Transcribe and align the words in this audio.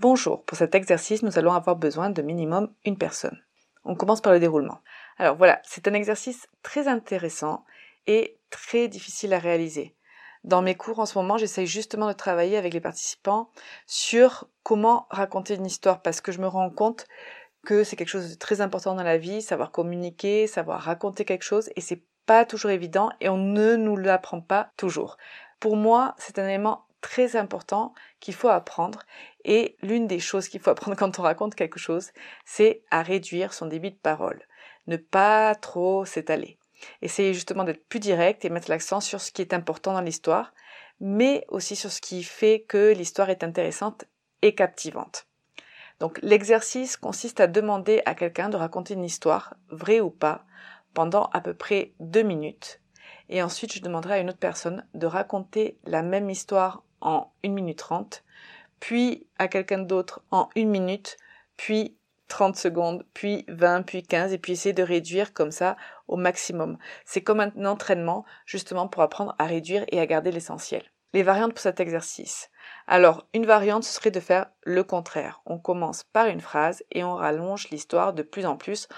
Bonjour, 0.00 0.44
pour 0.44 0.56
cet 0.56 0.76
exercice, 0.76 1.24
nous 1.24 1.40
allons 1.40 1.52
avoir 1.52 1.74
besoin 1.74 2.08
de 2.08 2.22
minimum 2.22 2.72
une 2.84 2.96
personne. 2.96 3.42
On 3.84 3.96
commence 3.96 4.20
par 4.20 4.32
le 4.32 4.38
déroulement. 4.38 4.78
Alors 5.18 5.34
voilà, 5.34 5.60
c'est 5.64 5.88
un 5.88 5.92
exercice 5.92 6.46
très 6.62 6.86
intéressant 6.86 7.64
et 8.06 8.38
très 8.48 8.86
difficile 8.86 9.34
à 9.34 9.40
réaliser. 9.40 9.96
Dans 10.44 10.62
mes 10.62 10.76
cours 10.76 11.00
en 11.00 11.06
ce 11.06 11.18
moment, 11.18 11.36
j'essaye 11.36 11.66
justement 11.66 12.06
de 12.06 12.12
travailler 12.12 12.56
avec 12.56 12.74
les 12.74 12.80
participants 12.80 13.50
sur 13.88 14.46
comment 14.62 15.08
raconter 15.10 15.56
une 15.56 15.66
histoire 15.66 16.00
parce 16.00 16.20
que 16.20 16.30
je 16.30 16.40
me 16.40 16.46
rends 16.46 16.70
compte 16.70 17.08
que 17.66 17.82
c'est 17.82 17.96
quelque 17.96 18.06
chose 18.06 18.30
de 18.30 18.38
très 18.38 18.60
important 18.60 18.94
dans 18.94 19.02
la 19.02 19.18
vie, 19.18 19.42
savoir 19.42 19.72
communiquer, 19.72 20.46
savoir 20.46 20.80
raconter 20.80 21.24
quelque 21.24 21.42
chose 21.42 21.70
et 21.74 21.80
c'est 21.80 22.04
pas 22.24 22.44
toujours 22.44 22.70
évident 22.70 23.10
et 23.20 23.28
on 23.28 23.36
ne 23.36 23.74
nous 23.74 23.96
l'apprend 23.96 24.42
pas 24.42 24.70
toujours. 24.76 25.16
Pour 25.58 25.74
moi, 25.74 26.14
c'est 26.18 26.38
un 26.38 26.46
élément 26.46 26.84
très 27.00 27.36
important 27.36 27.94
qu'il 28.20 28.34
faut 28.34 28.48
apprendre. 28.48 29.00
Et 29.44 29.76
l'une 29.82 30.06
des 30.06 30.20
choses 30.20 30.48
qu'il 30.48 30.60
faut 30.60 30.70
apprendre 30.70 30.96
quand 30.98 31.18
on 31.18 31.22
raconte 31.22 31.54
quelque 31.54 31.78
chose, 31.78 32.10
c'est 32.44 32.82
à 32.90 33.02
réduire 33.02 33.52
son 33.52 33.66
débit 33.66 33.90
de 33.90 33.96
parole. 33.96 34.42
Ne 34.86 34.96
pas 34.96 35.54
trop 35.54 36.04
s'étaler. 36.04 36.58
Essayez 37.02 37.34
justement 37.34 37.64
d'être 37.64 37.86
plus 37.88 38.00
direct 38.00 38.44
et 38.44 38.50
mettre 38.50 38.70
l'accent 38.70 39.00
sur 39.00 39.20
ce 39.20 39.32
qui 39.32 39.42
est 39.42 39.54
important 39.54 39.92
dans 39.92 40.00
l'histoire, 40.00 40.52
mais 41.00 41.44
aussi 41.48 41.76
sur 41.76 41.90
ce 41.90 42.00
qui 42.00 42.22
fait 42.22 42.60
que 42.60 42.92
l'histoire 42.92 43.30
est 43.30 43.44
intéressante 43.44 44.04
et 44.42 44.54
captivante. 44.54 45.26
Donc 46.00 46.20
l'exercice 46.22 46.96
consiste 46.96 47.40
à 47.40 47.48
demander 47.48 48.02
à 48.06 48.14
quelqu'un 48.14 48.48
de 48.48 48.56
raconter 48.56 48.94
une 48.94 49.04
histoire, 49.04 49.54
vraie 49.68 50.00
ou 50.00 50.10
pas, 50.10 50.44
pendant 50.94 51.24
à 51.32 51.40
peu 51.40 51.54
près 51.54 51.92
deux 52.00 52.22
minutes. 52.22 52.80
Et 53.28 53.42
ensuite, 53.42 53.74
je 53.74 53.82
demanderai 53.82 54.14
à 54.14 54.18
une 54.18 54.30
autre 54.30 54.38
personne 54.38 54.86
de 54.94 55.06
raconter 55.06 55.78
la 55.84 56.02
même 56.02 56.30
histoire 56.30 56.82
en 57.00 57.30
1 57.44 57.50
minute 57.50 57.78
30, 57.78 58.24
puis 58.80 59.26
à 59.38 59.48
quelqu'un 59.48 59.78
d'autre 59.78 60.22
en 60.30 60.48
1 60.56 60.64
minute, 60.64 61.16
puis 61.56 61.96
30 62.28 62.56
secondes, 62.56 63.04
puis 63.14 63.44
20, 63.48 63.82
puis 63.82 64.02
15, 64.02 64.32
et 64.32 64.38
puis 64.38 64.52
essayer 64.52 64.72
de 64.72 64.82
réduire 64.82 65.32
comme 65.32 65.50
ça 65.50 65.76
au 66.06 66.16
maximum. 66.16 66.78
C'est 67.04 67.22
comme 67.22 67.40
un 67.40 67.64
entraînement 67.64 68.24
justement 68.46 68.86
pour 68.86 69.02
apprendre 69.02 69.34
à 69.38 69.46
réduire 69.46 69.84
et 69.88 70.00
à 70.00 70.06
garder 70.06 70.30
l'essentiel. 70.30 70.82
Les 71.14 71.22
variantes 71.22 71.52
pour 71.52 71.62
cet 71.62 71.80
exercice. 71.80 72.50
Alors, 72.86 73.26
une 73.32 73.46
variante, 73.46 73.84
ce 73.84 73.94
serait 73.94 74.10
de 74.10 74.20
faire 74.20 74.50
le 74.64 74.84
contraire. 74.84 75.40
On 75.46 75.58
commence 75.58 76.04
par 76.04 76.26
une 76.26 76.42
phrase 76.42 76.84
et 76.92 77.02
on 77.02 77.14
rallonge 77.14 77.70
l'histoire 77.70 78.12
de 78.12 78.22
plus 78.22 78.44
en 78.44 78.56
plus 78.56 78.88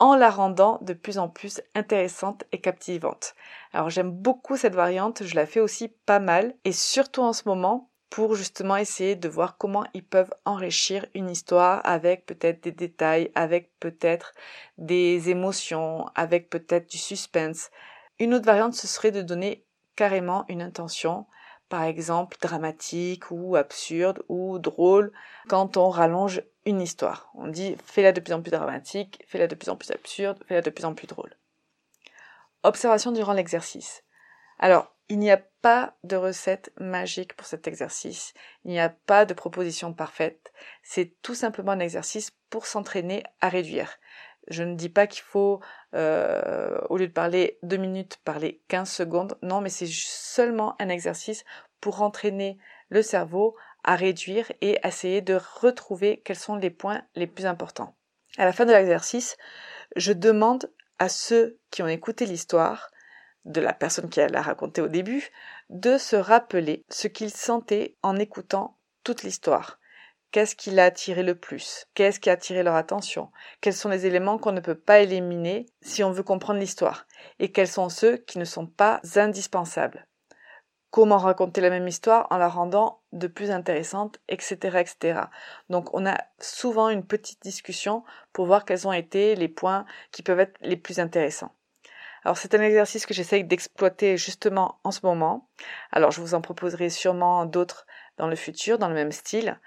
en 0.00 0.16
la 0.16 0.30
rendant 0.30 0.78
de 0.80 0.94
plus 0.94 1.18
en 1.18 1.28
plus 1.28 1.60
intéressante 1.74 2.44
et 2.52 2.60
captivante. 2.60 3.34
Alors 3.72 3.90
j'aime 3.90 4.10
beaucoup 4.10 4.56
cette 4.56 4.74
variante, 4.74 5.22
je 5.24 5.36
la 5.36 5.46
fais 5.46 5.60
aussi 5.60 5.88
pas 6.06 6.18
mal 6.18 6.54
et 6.64 6.72
surtout 6.72 7.22
en 7.22 7.32
ce 7.32 7.42
moment 7.46 7.90
pour 8.08 8.34
justement 8.34 8.76
essayer 8.76 9.14
de 9.14 9.28
voir 9.28 9.56
comment 9.56 9.84
ils 9.94 10.04
peuvent 10.04 10.34
enrichir 10.44 11.06
une 11.14 11.30
histoire 11.30 11.80
avec 11.84 12.26
peut-être 12.26 12.64
des 12.64 12.72
détails, 12.72 13.30
avec 13.36 13.70
peut-être 13.78 14.32
des 14.78 15.30
émotions, 15.30 16.06
avec 16.16 16.50
peut-être 16.50 16.90
du 16.90 16.98
suspense. 16.98 17.70
Une 18.18 18.34
autre 18.34 18.46
variante, 18.46 18.74
ce 18.74 18.88
serait 18.88 19.12
de 19.12 19.22
donner 19.22 19.64
carrément 19.94 20.44
une 20.48 20.60
intention, 20.60 21.26
par 21.70 21.84
exemple 21.84 22.36
dramatique 22.42 23.30
ou 23.30 23.56
absurde 23.56 24.22
ou 24.28 24.58
drôle, 24.58 25.12
quand 25.48 25.78
on 25.78 25.88
rallonge 25.88 26.42
une 26.66 26.82
histoire. 26.82 27.30
On 27.34 27.46
dit 27.46 27.76
fais-la 27.86 28.12
de 28.12 28.20
plus 28.20 28.34
en 28.34 28.42
plus 28.42 28.50
dramatique, 28.50 29.24
fais-la 29.26 29.46
de 29.46 29.54
plus 29.54 29.70
en 29.70 29.76
plus 29.76 29.90
absurde, 29.92 30.42
fais-la 30.46 30.60
de 30.60 30.68
plus 30.68 30.84
en 30.84 30.94
plus 30.94 31.06
drôle. 31.06 31.34
Observation 32.64 33.12
durant 33.12 33.32
l'exercice. 33.32 34.02
Alors, 34.58 34.94
il 35.08 35.18
n'y 35.18 35.30
a 35.30 35.42
pas 35.62 35.94
de 36.04 36.16
recette 36.16 36.72
magique 36.78 37.34
pour 37.34 37.46
cet 37.46 37.66
exercice, 37.66 38.34
il 38.64 38.72
n'y 38.72 38.80
a 38.80 38.90
pas 38.90 39.24
de 39.24 39.34
proposition 39.34 39.94
parfaite, 39.94 40.52
c'est 40.82 41.14
tout 41.22 41.34
simplement 41.34 41.72
un 41.72 41.80
exercice 41.80 42.32
pour 42.50 42.66
s'entraîner 42.66 43.22
à 43.40 43.48
réduire. 43.48 43.96
Je 44.48 44.62
ne 44.62 44.74
dis 44.74 44.88
pas 44.88 45.06
qu'il 45.06 45.22
faut, 45.22 45.60
euh, 45.94 46.78
au 46.88 46.96
lieu 46.96 47.06
de 47.06 47.12
parler 47.12 47.58
deux 47.62 47.76
minutes, 47.76 48.18
parler 48.24 48.62
15 48.68 48.90
secondes. 48.90 49.38
Non, 49.42 49.60
mais 49.60 49.68
c'est 49.68 49.86
seulement 49.86 50.74
un 50.80 50.88
exercice 50.88 51.44
pour 51.80 52.02
entraîner 52.02 52.58
le 52.88 53.02
cerveau 53.02 53.56
à 53.84 53.96
réduire 53.96 54.50
et 54.60 54.78
essayer 54.84 55.22
de 55.22 55.38
retrouver 55.60 56.22
quels 56.24 56.36
sont 56.36 56.56
les 56.56 56.70
points 56.70 57.02
les 57.14 57.26
plus 57.26 57.46
importants. 57.46 57.94
À 58.38 58.44
la 58.44 58.52
fin 58.52 58.66
de 58.66 58.72
l'exercice, 58.72 59.36
je 59.96 60.12
demande 60.12 60.70
à 60.98 61.08
ceux 61.08 61.58
qui 61.70 61.82
ont 61.82 61.88
écouté 61.88 62.26
l'histoire, 62.26 62.90
de 63.46 63.60
la 63.60 63.72
personne 63.72 64.10
qui 64.10 64.20
l'a 64.20 64.42
raconté 64.42 64.82
au 64.82 64.88
début, 64.88 65.30
de 65.70 65.96
se 65.96 66.16
rappeler 66.16 66.84
ce 66.90 67.08
qu'ils 67.08 67.32
sentaient 67.32 67.96
en 68.02 68.16
écoutant 68.16 68.76
toute 69.02 69.22
l'histoire. 69.22 69.79
Qu'est-ce 70.32 70.54
qui 70.54 70.70
l'a 70.70 70.84
attiré 70.84 71.24
le 71.24 71.34
plus? 71.34 71.86
Qu'est-ce 71.94 72.20
qui 72.20 72.30
a 72.30 72.34
attiré 72.34 72.62
leur 72.62 72.76
attention? 72.76 73.32
Quels 73.60 73.74
sont 73.74 73.88
les 73.88 74.06
éléments 74.06 74.38
qu'on 74.38 74.52
ne 74.52 74.60
peut 74.60 74.78
pas 74.78 75.00
éliminer 75.00 75.66
si 75.82 76.04
on 76.04 76.12
veut 76.12 76.22
comprendre 76.22 76.60
l'histoire? 76.60 77.06
Et 77.40 77.50
quels 77.50 77.66
sont 77.66 77.88
ceux 77.88 78.16
qui 78.16 78.38
ne 78.38 78.44
sont 78.44 78.66
pas 78.66 79.00
indispensables? 79.16 80.06
Comment 80.92 81.18
raconter 81.18 81.60
la 81.60 81.70
même 81.70 81.88
histoire 81.88 82.28
en 82.30 82.36
la 82.36 82.48
rendant 82.48 83.00
de 83.10 83.26
plus 83.26 83.50
intéressante, 83.50 84.20
etc., 84.28 84.78
etc. 84.78 85.22
Donc, 85.68 85.92
on 85.94 86.06
a 86.06 86.16
souvent 86.38 86.90
une 86.90 87.04
petite 87.04 87.42
discussion 87.42 88.04
pour 88.32 88.46
voir 88.46 88.64
quels 88.64 88.86
ont 88.86 88.92
été 88.92 89.34
les 89.34 89.48
points 89.48 89.84
qui 90.12 90.22
peuvent 90.22 90.38
être 90.38 90.56
les 90.60 90.76
plus 90.76 91.00
intéressants. 91.00 91.52
Alors, 92.22 92.38
c'est 92.38 92.54
un 92.54 92.62
exercice 92.62 93.04
que 93.04 93.14
j'essaye 93.14 93.42
d'exploiter 93.42 94.16
justement 94.16 94.78
en 94.84 94.92
ce 94.92 95.00
moment. 95.02 95.48
Alors, 95.90 96.12
je 96.12 96.20
vous 96.20 96.34
en 96.34 96.40
proposerai 96.40 96.88
sûrement 96.88 97.46
d'autres 97.46 97.86
dans 98.16 98.28
le 98.28 98.36
futur, 98.36 98.78
dans 98.78 98.88
le 98.88 98.94
même 98.94 99.12
style. 99.12 99.58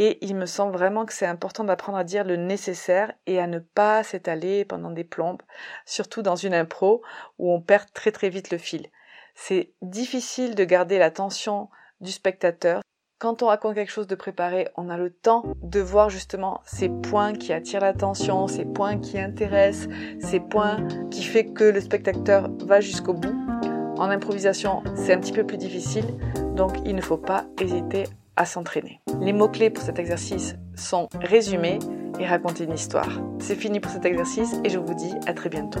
Et 0.00 0.24
il 0.24 0.36
me 0.36 0.46
semble 0.46 0.74
vraiment 0.74 1.06
que 1.06 1.12
c'est 1.12 1.26
important 1.26 1.64
d'apprendre 1.64 1.98
à 1.98 2.04
dire 2.04 2.22
le 2.22 2.36
nécessaire 2.36 3.12
et 3.26 3.40
à 3.40 3.48
ne 3.48 3.58
pas 3.58 4.04
s'étaler 4.04 4.64
pendant 4.64 4.92
des 4.92 5.02
plombes, 5.02 5.42
surtout 5.86 6.22
dans 6.22 6.36
une 6.36 6.54
impro 6.54 7.02
où 7.40 7.52
on 7.52 7.60
perd 7.60 7.92
très 7.92 8.12
très 8.12 8.28
vite 8.28 8.52
le 8.52 8.58
fil. 8.58 8.86
C'est 9.34 9.72
difficile 9.82 10.54
de 10.54 10.62
garder 10.62 11.00
l'attention 11.00 11.68
du 12.00 12.12
spectateur. 12.12 12.80
Quand 13.18 13.42
on 13.42 13.46
raconte 13.46 13.74
quelque 13.74 13.90
chose 13.90 14.06
de 14.06 14.14
préparé, 14.14 14.68
on 14.76 14.88
a 14.88 14.96
le 14.96 15.10
temps 15.10 15.42
de 15.64 15.80
voir 15.80 16.10
justement 16.10 16.60
ces 16.64 16.88
points 16.88 17.32
qui 17.32 17.52
attirent 17.52 17.80
l'attention, 17.80 18.46
ces 18.46 18.66
points 18.66 19.00
qui 19.00 19.18
intéressent, 19.18 19.88
ces 20.20 20.38
points 20.38 20.86
qui 21.10 21.24
fait 21.24 21.46
que 21.46 21.64
le 21.64 21.80
spectateur 21.80 22.48
va 22.60 22.80
jusqu'au 22.80 23.14
bout. 23.14 23.34
En 23.98 24.10
improvisation, 24.10 24.84
c'est 24.94 25.12
un 25.12 25.18
petit 25.18 25.32
peu 25.32 25.44
plus 25.44 25.58
difficile, 25.58 26.06
donc 26.54 26.76
il 26.84 26.94
ne 26.94 27.00
faut 27.00 27.18
pas 27.18 27.46
hésiter 27.60 28.04
s'entraîner. 28.44 29.00
Les 29.20 29.32
mots-clés 29.32 29.70
pour 29.70 29.84
cet 29.84 29.98
exercice 29.98 30.56
sont 30.76 31.08
résumer 31.20 31.78
et 32.20 32.26
raconter 32.26 32.64
une 32.64 32.74
histoire. 32.74 33.20
C'est 33.38 33.56
fini 33.56 33.80
pour 33.80 33.90
cet 33.90 34.04
exercice 34.04 34.56
et 34.64 34.70
je 34.70 34.78
vous 34.78 34.94
dis 34.94 35.14
à 35.26 35.34
très 35.34 35.48
bientôt. 35.48 35.80